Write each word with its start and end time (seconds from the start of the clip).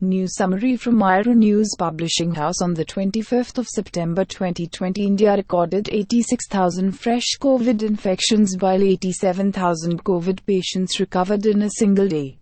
News 0.00 0.36
summary 0.36 0.76
from 0.76 1.02
Ira 1.02 1.34
News 1.34 1.74
Publishing 1.76 2.32
House 2.32 2.62
on 2.62 2.72
the 2.72 2.84
25th 2.84 3.58
of 3.58 3.66
September 3.66 4.24
2020 4.24 5.04
India 5.04 5.34
recorded 5.34 5.88
86,000 5.90 6.92
fresh 6.92 7.24
COVID 7.40 7.82
infections 7.82 8.56
while 8.60 8.80
87,000 8.80 10.04
COVID 10.04 10.46
patients 10.46 11.00
recovered 11.00 11.46
in 11.46 11.62
a 11.62 11.70
single 11.70 12.06
day. 12.06 12.38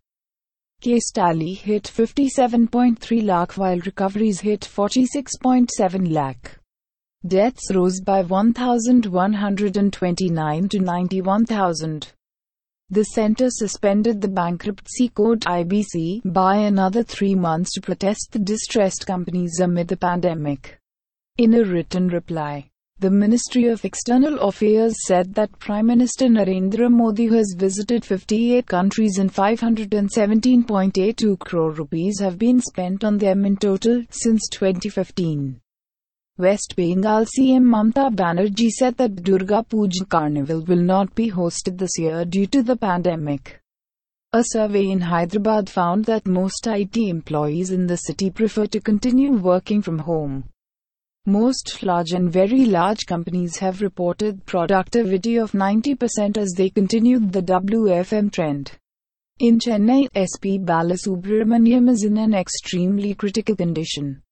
Case 0.83 1.11
tally 1.11 1.55
hit 1.55 1.85
57.3 1.85 3.25
lakh 3.25 3.53
while 3.53 3.79
recoveries 3.79 4.41
hit 4.41 4.61
46.7 4.61 6.13
lakh. 6.13 6.59
Deaths 7.27 7.75
rose 7.75 8.03
by 8.03 8.21
1,129 8.21 10.69
to 10.69 10.79
91,000. 10.79 12.13
The 12.89 13.03
center 13.03 13.51
suspended 13.51 14.21
the 14.21 14.29
bankruptcy 14.29 15.09
code 15.09 15.41
IBC 15.41 16.21
by 16.25 16.59
another 16.59 17.03
three 17.03 17.35
months 17.35 17.73
to 17.73 17.81
protest 17.81 18.29
the 18.31 18.39
distressed 18.39 19.09
companies 19.09 19.59
amid 19.59 19.89
the 19.89 19.97
pandemic. 19.97 20.79
In 21.37 21.55
a 21.55 21.65
written 21.65 22.07
reply, 22.07 22.71
the 23.01 23.11
Ministry 23.11 23.67
of 23.67 23.85
External 23.85 24.39
Affairs 24.39 24.95
said 25.05 25.35
that 25.35 25.59
Prime 25.59 25.87
Minister 25.87 26.27
Narendra 26.27 26.89
Modi 26.89 27.27
has 27.27 27.57
visited 27.59 28.05
58 28.05 28.67
countries 28.67 29.19
and 29.19 29.35
517.82 29.35 31.39
crore 31.41 31.73
rupees 31.73 32.21
have 32.21 32.39
been 32.39 32.61
spent 32.61 33.03
on 33.03 33.19
them 33.19 33.45
in 33.45 33.57
total 33.57 34.05
since 34.11 34.49
2015. 34.51 35.61
West 36.39 36.77
Bengal 36.77 37.25
CM 37.25 37.63
Mamta 37.63 38.15
Banerjee 38.15 38.69
said 38.69 38.99
that 38.99 39.23
Durga 39.23 39.63
Puja 39.63 40.05
Carnival 40.05 40.61
will 40.61 40.83
not 40.83 41.15
be 41.15 41.31
hosted 41.31 41.79
this 41.79 41.99
year 41.99 42.27
due 42.27 42.47
to 42.49 42.63
the 42.63 42.77
pandemic. 42.77 43.59
A 44.35 44.45
survey 44.45 44.91
in 44.91 45.01
Hyderabad 45.01 45.71
found 45.71 46.05
that 46.05 46.27
most 46.27 46.67
IT 46.67 46.95
employees 46.99 47.71
in 47.71 47.87
the 47.87 47.97
city 47.97 48.31
prefer 48.31 48.67
to 48.67 48.83
continue 48.83 49.33
working 49.33 49.81
from 49.81 49.99
home. 49.99 50.45
Most 51.25 51.83
large 51.83 52.13
and 52.13 52.31
very 52.31 52.67
large 52.67 53.07
companies 53.07 53.57
have 53.57 53.81
reported 53.81 54.45
productivity 54.45 55.39
of 55.39 55.53
90% 55.53 56.37
as 56.37 56.53
they 56.55 56.69
continued 56.69 57.33
the 57.33 57.41
WFM 57.41 58.31
trend. 58.31 58.73
In 59.39 59.59
Chennai, 59.59 60.09
SP 60.13 60.61
Balasubramaniam 60.61 61.89
is 61.89 62.05
in 62.05 62.19
an 62.19 62.35
extremely 62.35 63.15
critical 63.15 63.57
condition 63.57 64.23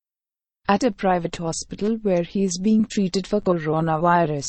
at 0.67 0.83
a 0.83 0.91
private 0.91 1.37
hospital 1.37 1.97
where 2.03 2.23
he 2.23 2.43
is 2.43 2.59
being 2.59 2.87
treated 2.87 3.27
for 3.27 3.41
coronavirus. 3.41 4.49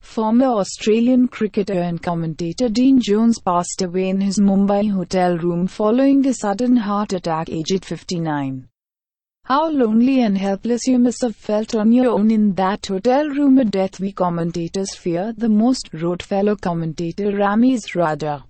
Former 0.00 0.46
Australian 0.46 1.26
cricketer 1.26 1.80
and 1.80 2.00
commentator 2.00 2.68
Dean 2.68 3.00
Jones 3.00 3.40
passed 3.40 3.82
away 3.82 4.08
in 4.08 4.20
his 4.20 4.38
Mumbai 4.38 4.90
hotel 4.90 5.36
room 5.36 5.66
following 5.66 6.24
a 6.24 6.34
sudden 6.34 6.76
heart 6.76 7.12
attack 7.12 7.50
aged 7.50 7.84
59. 7.84 8.68
How 9.44 9.68
lonely 9.68 10.22
and 10.22 10.38
helpless 10.38 10.86
you 10.86 11.00
must 11.00 11.22
have 11.22 11.34
felt 11.34 11.74
on 11.74 11.90
your 11.90 12.10
own 12.10 12.30
in 12.30 12.54
that 12.54 12.86
hotel 12.86 13.28
room, 13.28 13.58
a 13.58 13.64
death 13.64 13.98
we 13.98 14.12
commentators 14.12 14.94
fear 14.94 15.32
the 15.36 15.48
most, 15.48 15.90
wrote 15.92 16.22
fellow 16.22 16.54
commentator 16.54 17.32
Ramiz 17.32 17.96
Raja. 17.96 18.44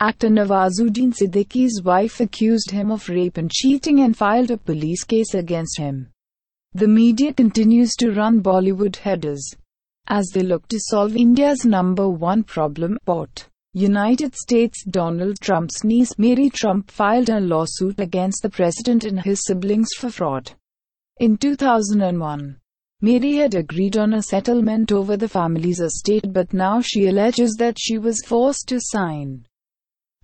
Actor 0.00 0.28
Nawazuddin 0.28 1.14
Siddiqui's 1.14 1.80
wife 1.84 2.18
accused 2.18 2.72
him 2.72 2.90
of 2.90 3.08
rape 3.08 3.36
and 3.36 3.50
cheating 3.50 4.00
and 4.00 4.16
filed 4.16 4.50
a 4.50 4.56
police 4.56 5.04
case 5.04 5.34
against 5.34 5.78
him. 5.78 6.10
The 6.76 6.88
media 6.88 7.32
continues 7.32 7.94
to 8.00 8.10
run 8.10 8.42
Bollywood 8.42 8.96
headers 8.96 9.54
as 10.08 10.26
they 10.34 10.42
look 10.42 10.66
to 10.66 10.80
solve 10.80 11.14
India's 11.14 11.64
number 11.64 12.08
one 12.08 12.42
problem. 12.42 12.98
Port. 13.06 13.48
United 13.74 14.34
States 14.34 14.84
Donald 14.84 15.38
Trump's 15.40 15.84
niece 15.84 16.18
Mary 16.18 16.50
Trump 16.50 16.90
filed 16.90 17.28
a 17.28 17.38
lawsuit 17.38 18.00
against 18.00 18.42
the 18.42 18.50
president 18.50 19.04
and 19.04 19.20
his 19.20 19.44
siblings 19.44 19.90
for 19.96 20.10
fraud. 20.10 20.50
In 21.18 21.36
2001, 21.36 22.56
Mary 23.00 23.36
had 23.36 23.54
agreed 23.54 23.96
on 23.96 24.12
a 24.12 24.22
settlement 24.22 24.90
over 24.90 25.16
the 25.16 25.28
family's 25.28 25.78
estate, 25.78 26.32
but 26.32 26.52
now 26.52 26.80
she 26.80 27.06
alleges 27.06 27.54
that 27.56 27.78
she 27.78 27.98
was 27.98 28.20
forced 28.26 28.66
to 28.66 28.80
sign 28.80 29.46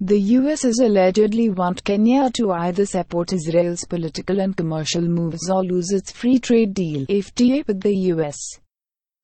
the 0.03 0.19
US 0.19 0.63
has 0.63 0.79
allegedly 0.79 1.51
want 1.51 1.85
Kenya 1.85 2.31
to 2.31 2.53
either 2.53 2.87
support 2.87 3.35
Israel's 3.35 3.85
political 3.85 4.41
and 4.41 4.57
commercial 4.57 5.03
moves 5.03 5.51
or 5.51 5.63
lose 5.63 5.91
its 5.93 6.11
free 6.11 6.39
trade 6.39 6.73
deal 6.73 7.05
FTA 7.05 7.67
with 7.67 7.83
the 7.83 7.95
US. 8.15 8.39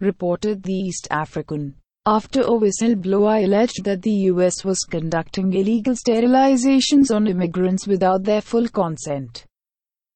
Reported 0.01 0.63
the 0.63 0.75
East 0.75 1.09
African. 1.11 1.77
After 2.05 2.43
a 2.43 2.51
whistleblower 2.51 3.43
alleged 3.43 3.85
that 3.85 4.03
the 4.03 4.29
US 4.33 4.67
was 4.67 4.81
conducting 4.81 5.51
illegal 5.55 5.95
sterilizations 5.95 7.11
on 7.11 7.27
immigrants 7.27 7.87
without 7.87 8.23
their 8.23 8.43
full 8.43 8.69
consent. 8.69 9.47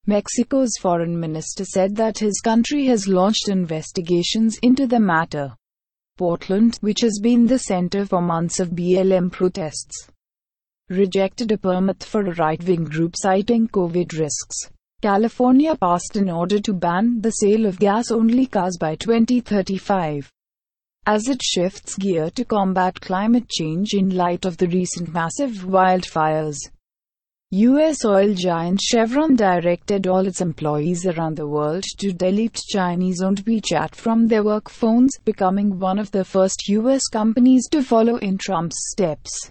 Mexico's 0.07 0.77
foreign 0.79 1.19
minister 1.19 1.65
said 1.65 1.97
that 1.97 2.19
his 2.19 2.39
country 2.43 2.85
has 2.85 3.09
launched 3.09 3.49
investigations 3.49 4.59
into 4.63 4.87
the 4.87 5.01
matter. 5.01 5.57
Portland, 6.19 6.77
which 6.83 7.01
has 7.01 7.19
been 7.23 7.47
the 7.47 7.59
center 7.59 8.05
for 8.05 8.21
months 8.21 8.61
of 8.61 8.73
BLM 8.73 9.33
protests, 9.33 10.11
rejected 10.91 11.53
a 11.53 11.57
permit 11.57 12.05
for 12.05 12.21
a 12.21 12.35
right-wing 12.35 12.85
group 12.85 13.15
citing 13.17 13.69
COVID 13.69 14.19
risks. 14.19 14.69
California 15.01 15.75
passed 15.77 16.17
an 16.17 16.29
order 16.29 16.61
to 16.61 16.75
ban 16.75 17.21
the 17.23 17.31
sale 17.31 17.65
of 17.65 17.79
gas-only 17.79 18.45
cars 18.45 18.77
by 18.77 18.97
2035. 18.97 20.31
As 21.07 21.29
it 21.29 21.43
shifts 21.43 21.97
gear 21.97 22.29
to 22.31 22.45
combat 22.45 23.01
climate 23.01 23.49
change 23.49 23.95
in 23.95 24.11
light 24.11 24.45
of 24.45 24.59
the 24.59 24.67
recent 24.67 25.15
massive 25.15 25.53
wildfires. 25.65 26.59
US 27.53 28.05
oil 28.05 28.35
giant 28.35 28.81
Chevron 28.81 29.35
directed 29.35 30.07
all 30.07 30.27
its 30.27 30.41
employees 30.41 31.07
around 31.07 31.37
the 31.37 31.49
world 31.49 31.83
to 31.99 32.13
delete 32.13 32.61
Chinese-owned 32.69 33.45
WeChat 33.45 33.95
from 33.95 34.29
their 34.29 34.45
work 34.45 34.69
phones, 34.69 35.17
becoming 35.25 35.79
one 35.79 35.99
of 35.99 36.11
the 36.11 36.25
first 36.25 36.69
US 36.69 37.09
companies 37.09 37.67
to 37.71 37.83
follow 37.83 38.19
in 38.19 38.39
Trump's 38.39 38.77
steps. 38.91 39.51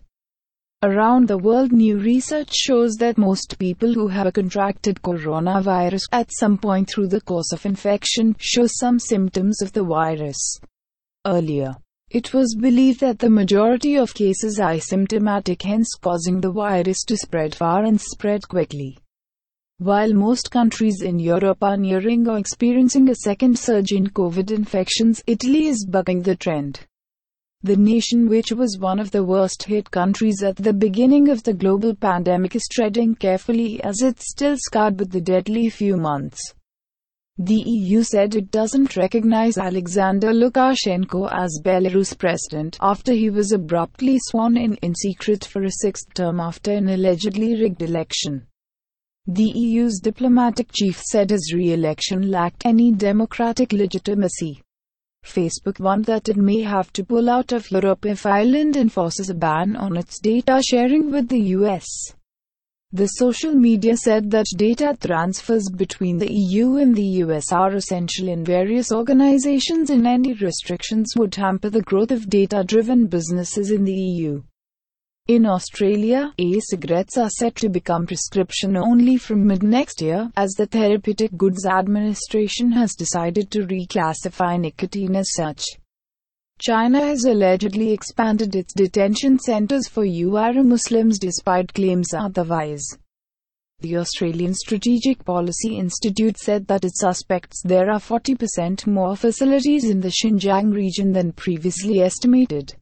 Around 0.82 1.28
the 1.28 1.38
world 1.38 1.74
new 1.74 1.98
research 1.98 2.54
shows 2.54 2.96
that 3.00 3.18
most 3.18 3.60
people 3.60 3.94
who 3.94 4.08
have 4.08 4.32
contracted 4.32 5.02
coronavirus 5.02 6.04
at 6.14 6.32
some 6.32 6.58
point 6.58 6.90
through 6.90 7.10
the 7.10 7.20
course 7.20 7.52
of 7.52 7.66
infection 7.66 8.34
show 8.40 8.66
some 8.66 8.98
symptoms 8.98 9.62
of 9.62 9.74
the 9.74 9.84
virus. 9.84 10.38
Earlier, 11.28 11.76
it 12.10 12.34
was 12.34 12.56
believed 12.56 13.02
that 13.02 13.20
the 13.20 13.30
majority 13.30 13.98
of 13.98 14.14
cases 14.14 14.58
are 14.58 14.72
asymptomatic 14.72 15.64
hence 15.64 15.96
causing 16.02 16.40
the 16.40 16.52
virus 16.52 17.04
to 17.08 17.18
spread 17.18 17.54
far 17.54 17.84
and 17.84 18.00
spread 18.00 18.48
quickly. 18.48 18.98
While 19.80 20.14
most 20.14 20.50
countries 20.50 21.02
in 21.02 21.20
Europe 21.20 21.62
are 21.62 21.76
nearing 21.76 22.26
or 22.26 22.38
experiencing 22.38 23.10
a 23.10 23.16
second 23.16 23.60
surge 23.60 23.92
in 23.92 24.08
COVID 24.08 24.50
infections, 24.50 25.22
Italy 25.28 25.68
is 25.68 25.86
bucking 25.86 26.22
the 26.22 26.38
trend. 26.38 26.88
The 27.62 27.76
nation 27.76 28.30
which 28.30 28.54
was 28.54 28.80
one 28.80 29.00
of 29.00 29.12
the 29.12 29.26
worst 29.26 29.64
hit 29.64 29.92
countries 29.92 30.42
at 30.44 30.56
the 30.56 30.72
beginning 30.72 31.28
of 31.28 31.44
the 31.44 31.54
global 31.54 31.94
pandemic 31.94 32.56
is 32.56 32.70
treading 32.72 33.16
carefully 33.16 33.84
as 33.84 34.02
it's 34.02 34.32
still 34.32 34.56
scarred 34.58 34.98
with 34.98 35.12
the 35.12 35.20
deadly 35.20 35.70
few 35.70 35.98
months. 35.98 36.40
The 37.38 37.62
EU 37.66 38.02
said 38.04 38.36
it 38.36 38.50
doesn't 38.50 38.96
recognize 38.96 39.58
Alexander 39.58 40.32
Lukashenko 40.32 41.30
as 41.34 41.60
Belarus 41.62 42.18
president 42.18 42.78
after 42.80 43.12
he 43.12 43.30
was 43.30 43.52
abruptly 43.52 44.20
sworn 44.22 44.56
in 44.56 44.76
in 44.76 44.96
secret 44.96 45.44
for 45.44 45.64
a 45.64 45.72
sixth 45.72 46.14
term 46.14 46.40
after 46.40 46.72
an 46.72 46.88
allegedly 46.88 47.62
rigged 47.62 47.82
election. 47.82 48.48
The 49.28 49.52
EU's 49.54 50.00
diplomatic 50.00 50.72
chief 50.72 51.02
said 51.02 51.30
his 51.30 51.54
re-election 51.54 52.32
lacked 52.32 52.66
any 52.66 52.94
democratic 52.94 53.74
legitimacy. 53.74 54.62
Facebook 55.26 55.80
warned 55.80 56.06
that 56.06 56.30
it 56.30 56.38
may 56.38 56.62
have 56.62 56.92
to 56.94 57.04
pull 57.04 57.30
out 57.30 57.52
of 57.52 57.70
Europe 57.72 58.06
if 58.06 58.26
Ireland 58.26 58.76
enforces 58.76 59.30
a 59.30 59.34
ban 59.34 59.76
on 59.76 59.98
its 59.98 60.20
data 60.20 60.62
sharing 60.68 61.12
with 61.12 61.30
the 61.30 61.42
US. 61.58 61.86
The 62.92 63.06
social 63.06 63.54
media 63.54 63.96
said 63.96 64.32
that 64.32 64.48
data 64.58 64.98
transfers 65.00 65.70
between 65.70 66.18
the 66.18 66.34
EU 66.34 66.78
and 66.78 66.96
the 66.96 67.22
US 67.24 67.52
are 67.52 67.74
essential 67.74 68.28
in 68.28 68.44
various 68.44 68.92
organizations 68.92 69.92
and 69.92 70.08
any 70.08 70.34
restrictions 70.34 71.14
would 71.16 71.36
hamper 71.36 71.70
the 71.70 71.84
growth 71.84 72.10
of 72.10 72.30
data-driven 72.30 73.06
businesses 73.06 73.70
in 73.70 73.84
the 73.84 73.94
EU. 73.94 74.42
In 75.30 75.46
Australia, 75.46 76.34
e-cigarettes 76.40 77.16
are 77.16 77.30
set 77.30 77.54
to 77.58 77.70
become 77.70 78.08
prescription 78.08 78.76
only 78.76 79.16
from 79.16 79.46
mid 79.46 79.62
next 79.62 80.02
year, 80.02 80.32
as 80.36 80.54
the 80.54 80.66
Therapeutic 80.66 81.38
Goods 81.38 81.68
Administration 81.68 82.72
has 82.72 82.96
decided 82.96 83.52
to 83.52 83.68
reclassify 83.68 84.60
nicotine 84.60 85.16
as 85.16 85.32
such. 85.36 85.64
China 86.60 87.00
has 87.02 87.26
allegedly 87.26 87.92
expanded 87.92 88.56
its 88.56 88.74
detention 88.74 89.38
centers 89.38 89.88
for 89.88 90.04
Uyghur 90.04 90.66
Muslims 90.66 91.20
despite 91.20 91.76
claims 91.76 92.12
otherwise. 92.12 92.84
The 93.82 93.98
Australian 93.98 94.56
Strategic 94.56 95.24
Policy 95.24 95.78
Institute 95.78 96.40
said 96.40 96.66
that 96.66 96.86
it 96.86 96.98
suspects 96.98 97.62
there 97.64 97.92
are 97.92 98.00
40% 98.00 98.88
more 98.88 99.16
facilities 99.16 99.88
in 99.88 100.00
the 100.00 100.12
Xinjiang 100.24 100.74
region 100.74 101.12
than 101.12 101.34
previously 101.34 102.02
estimated. 102.02 102.74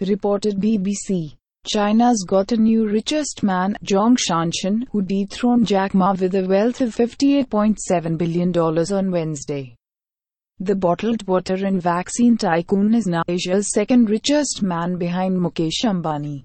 Reported 0.00 0.60
BBC. 0.60 1.34
China's 1.66 2.24
got 2.26 2.52
a 2.52 2.56
new 2.56 2.88
richest 2.88 3.42
man, 3.42 3.76
Zhong 3.84 4.16
Shanshan, 4.16 4.86
who 4.90 5.02
dethroned 5.02 5.66
Jack 5.66 5.92
Ma 5.92 6.14
with 6.18 6.34
a 6.34 6.46
wealth 6.46 6.80
of 6.80 6.96
$58.7 6.96 8.16
billion 8.16 8.56
on 8.56 9.10
Wednesday. 9.10 9.76
The 10.58 10.74
bottled 10.74 11.26
water 11.26 11.66
and 11.66 11.80
vaccine 11.80 12.38
tycoon 12.38 12.94
is 12.94 13.06
now 13.06 13.22
Asia's 13.28 13.72
second 13.72 14.08
richest 14.08 14.62
man 14.62 14.96
behind 14.96 15.38
Mukesh 15.38 15.84
Ambani. 15.84 16.44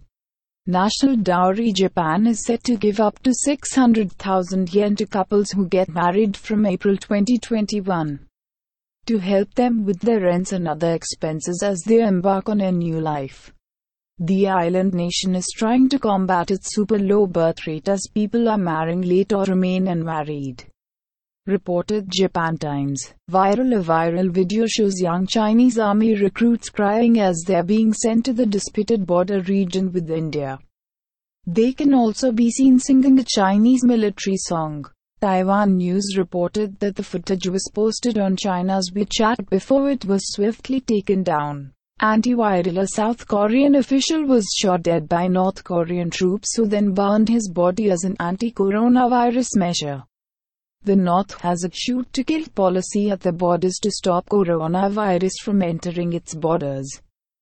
National 0.68 1.16
Dowry 1.16 1.72
Japan 1.72 2.28
is 2.28 2.44
set 2.44 2.64
to 2.66 2.76
give 2.76 3.00
up 3.00 3.18
to 3.24 3.34
600,000 3.34 4.74
yen 4.74 4.98
to 4.98 5.06
couples 5.06 5.52
who 5.52 5.70
get 5.70 5.88
married 5.88 6.36
from 6.36 6.66
April 6.66 6.98
2021 6.98 8.20
to 9.06 9.18
help 9.20 9.54
them 9.54 9.86
with 9.86 10.00
their 10.02 10.20
rents 10.20 10.52
and 10.52 10.68
other 10.68 10.92
expenses 10.92 11.64
as 11.64 11.82
they 11.86 12.02
embark 12.02 12.50
on 12.50 12.60
a 12.60 12.72
new 12.72 13.00
life. 13.00 13.54
The 14.20 14.48
island 14.48 14.94
nation 14.94 15.36
is 15.36 15.52
trying 15.54 15.90
to 15.90 16.00
combat 16.00 16.50
its 16.50 16.74
super 16.74 16.98
low 16.98 17.28
birth 17.28 17.68
rate 17.68 17.90
as 17.90 18.08
people 18.14 18.48
are 18.48 18.58
marrying 18.58 19.02
late 19.02 19.34
or 19.34 19.44
remain 19.44 19.90
unmarried. 19.90 20.64
Reported 21.48 22.10
Japan 22.10 22.58
Times. 22.58 23.14
Viral 23.30 23.78
A 23.78 23.84
viral 23.84 24.32
video 24.32 24.68
shows 24.68 25.02
young 25.02 25.28
Chinese 25.28 25.78
army 25.78 26.16
recruits 26.16 26.70
crying 26.70 27.20
as 27.20 27.44
they 27.46 27.56
are 27.56 27.64
being 27.64 27.92
sent 27.92 28.24
to 28.24 28.32
the 28.32 28.46
disputed 28.46 29.06
border 29.06 29.42
region 29.42 29.92
with 29.92 30.10
India. 30.10 30.60
They 31.46 31.74
can 31.74 31.94
also 31.94 32.32
be 32.32 32.50
seen 32.50 32.80
singing 32.80 33.20
a 33.20 33.24
Chinese 33.24 33.84
military 33.84 34.38
song. 34.38 34.86
Taiwan 35.20 35.76
News 35.76 36.16
reported 36.18 36.80
that 36.80 36.96
the 36.96 37.04
footage 37.04 37.50
was 37.50 37.70
posted 37.76 38.18
on 38.18 38.38
China's 38.38 38.92
WeChat 38.96 39.50
before 39.50 39.90
it 39.90 40.06
was 40.06 40.34
swiftly 40.34 40.80
taken 40.80 41.22
down. 41.22 41.75
Antiviral 42.02 42.82
A 42.82 42.88
South 42.88 43.26
Korean 43.26 43.76
official 43.76 44.26
was 44.26 44.46
shot 44.54 44.84
dead 44.84 45.08
by 45.08 45.28
North 45.28 45.64
Korean 45.64 46.10
troops 46.10 46.54
who 46.54 46.68
then 46.68 46.94
burned 46.94 47.30
his 47.30 47.50
body 47.50 47.90
as 47.90 48.04
an 48.04 48.18
anti-coronavirus 48.20 49.56
measure. 49.56 50.04
The 50.84 50.98
North 50.98 51.40
has 51.40 51.64
a 51.64 51.72
shoot 51.72 52.12
to 52.12 52.26
kill 52.26 52.46
policy 52.54 53.10
at 53.12 53.22
the 53.22 53.32
borders 53.32 53.80
to 53.82 53.90
stop 53.92 54.28
coronavirus 54.28 55.36
from 55.42 55.62
entering 55.62 56.12
its 56.12 56.36
borders. 56.36 57.02